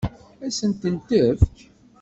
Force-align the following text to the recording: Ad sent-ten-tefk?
Ad 0.45 0.53
sent-ten-tefk? 0.59 1.55